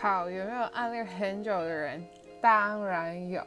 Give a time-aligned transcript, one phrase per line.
[0.00, 2.00] 好，有没有暗恋很久的人？
[2.40, 3.44] 当然有。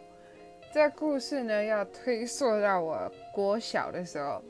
[0.74, 4.44] 这故事呢，要推溯到我国小的时候。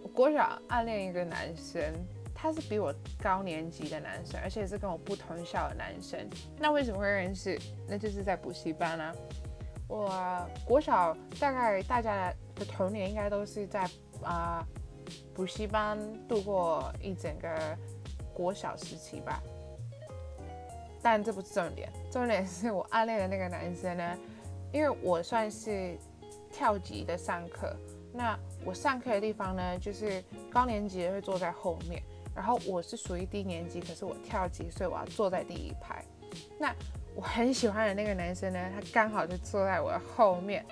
[0.00, 1.82] 我国小暗恋一个男生，
[2.32, 6.16] 他是比我高年级的男生，而且是跟我不同校的男生。
[6.56, 7.58] 那为什么会认识？
[7.88, 9.12] 那就是在补习班啊。
[9.88, 13.84] 我国小大概大家的童年应该都是在
[14.22, 14.64] 啊
[15.34, 15.98] 补习班
[16.28, 17.76] 度过一整个
[18.32, 19.42] 国小时期吧。
[21.02, 24.18] 但这不是重点，重点是我暗恋的那个男生呢，
[24.72, 25.96] 因为我算是
[26.52, 27.74] 跳级的上课，
[28.12, 32.02] 那我上课的地方呢，就是高年级会坐在后面，
[32.34, 36.04] 然后我是属于低年级，可是我跳级，所以我要坐在第一排。
[36.58, 36.74] 那
[37.14, 40.64] 我很喜欢的那个男生呢，他刚好就坐在我的后面。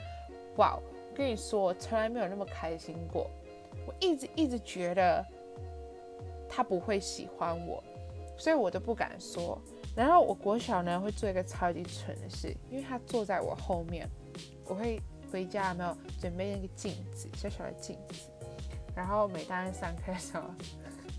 [0.56, 0.78] 哇，
[1.14, 3.30] 跟你说，我从来没有那么开心过。
[3.86, 5.24] 我一直一直觉得
[6.48, 7.82] 他不会喜欢我，
[8.36, 9.60] 所以我都不敢说。
[9.94, 14.08] 然后我国小呢会做一个超级蠢的事，因为他坐在我后面，
[14.66, 15.00] 我会
[15.32, 18.28] 回家有没有准备那个镜子，小小的镜子，
[18.94, 20.42] 然后每当上课的时候，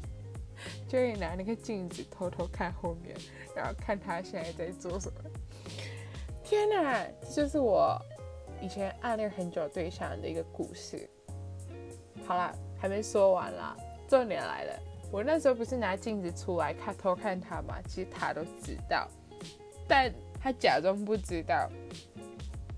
[0.87, 3.15] 就会拿那个镜子偷偷看后面，
[3.55, 5.19] 然后看他现在在做什么。
[6.43, 7.99] 天哪，这就是我
[8.61, 11.09] 以前暗恋很久对象的一个故事。
[12.25, 13.75] 好了，还没说完啦，
[14.07, 14.79] 重点来了。
[15.11, 19.07] 我那时候不是拿镜子出来看偷看他嘛，其实他都知道，
[19.87, 21.69] 但他假装不知道。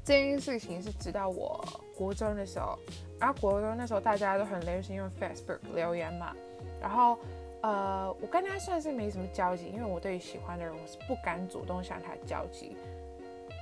[0.03, 1.63] 这件事情是直到我
[1.95, 2.77] 国中的时候，
[3.19, 6.35] 然后国中那时候大家都很流行用 Facebook 留言嘛，
[6.81, 7.17] 然后
[7.61, 12.75] 呃，我跟他算是没什么交集，因为我对于喜欢的人我是不敢主动向他交集。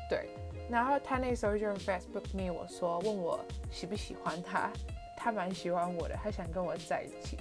[0.09, 0.29] 对，
[0.69, 4.71] 然后他那时候就用 Facebook me 我说问我喜不喜欢他，
[5.17, 7.37] 他蛮喜欢我的，他想跟我在一起。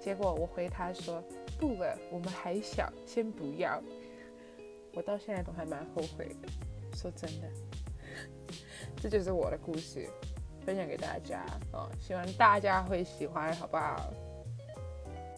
[0.00, 1.22] 结果我回他说
[1.58, 3.80] 不了，我们还小，先不要。
[4.94, 6.48] 我到现在都还蛮后悔的，
[6.96, 7.48] 说真的，
[8.96, 10.08] 这就是我的故事，
[10.64, 14.12] 分享给大家哦，希望大家会喜欢，好不好？